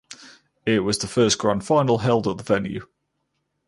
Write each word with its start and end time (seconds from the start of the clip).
It 0.65 0.79
was 0.79 0.97
the 0.97 1.05
first 1.05 1.37
Grand 1.37 1.63
Final 1.63 1.99
held 1.99 2.27
at 2.27 2.37
the 2.39 2.43
venue. 2.43 2.87